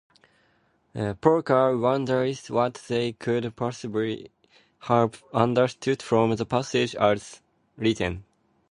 [1.21, 4.31] Parker wonders what they could possibly
[4.79, 7.39] have understood from the passage as
[7.77, 8.23] written.